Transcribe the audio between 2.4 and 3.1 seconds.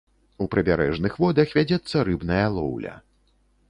лоўля.